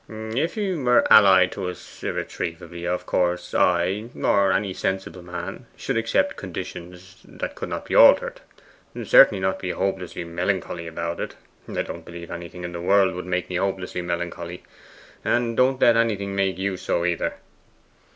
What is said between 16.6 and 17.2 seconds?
so,